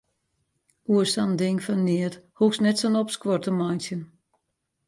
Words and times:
Oer 0.93 1.07
sa'n 1.11 1.33
ding 1.41 1.59
fan 1.65 1.81
neat 1.87 2.15
hoechst 2.37 2.63
net 2.63 2.77
sa'n 2.79 2.99
opskuor 3.01 3.39
te 3.43 3.51
meitsjen. 3.59 4.01